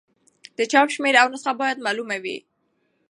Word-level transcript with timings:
د 0.57 0.59
چاپ 0.71 0.87
شمېر 0.95 1.15
او 1.21 1.27
نسخه 1.33 1.53
باید 1.61 1.83
معلومه 1.85 2.17
وي. 2.23 2.37